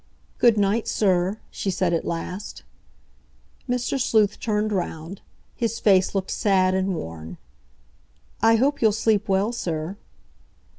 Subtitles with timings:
[0.39, 2.63] "Good night, sir," she said at last.
[3.69, 4.01] Mr.
[4.01, 5.21] Sleuth turned round.
[5.55, 7.37] His face looked sad and worn.
[8.41, 9.97] "I hope you'll sleep well, sir."